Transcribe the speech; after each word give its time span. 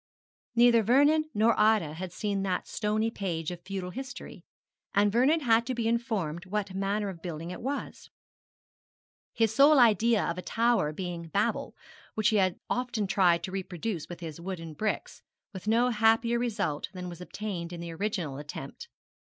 Neither 0.55 0.81
Vernon 0.81 1.25
nor 1.31 1.53
Ida 1.59 1.93
had 1.93 2.11
seen 2.11 2.41
that 2.41 2.67
stony 2.67 3.11
page 3.11 3.51
of 3.51 3.61
feudal 3.61 3.91
history, 3.91 4.43
and 4.95 5.11
Vernon 5.11 5.41
had 5.41 5.63
to 5.67 5.75
be 5.75 5.87
informed 5.87 6.47
what 6.47 6.73
manner 6.73 7.07
of 7.07 7.21
building 7.21 7.51
it 7.51 7.61
was, 7.61 8.09
his 9.31 9.53
sole 9.53 9.77
idea 9.77 10.25
of 10.25 10.39
a 10.39 10.41
tower 10.41 10.91
being 10.91 11.27
Babel, 11.29 11.75
which 12.15 12.29
he 12.29 12.37
had 12.37 12.59
often 12.67 13.05
tried 13.05 13.43
to 13.43 13.51
reproduce 13.51 14.09
with 14.09 14.21
his 14.21 14.41
wooden 14.41 14.73
bricks, 14.73 15.21
with 15.53 15.67
no 15.67 15.89
happier 15.91 16.39
result 16.39 16.89
than 16.93 17.07
was 17.07 17.21
obtained 17.21 17.71
in 17.71 17.79
the 17.79 17.91
original 17.91 18.39
attempt. 18.39 18.87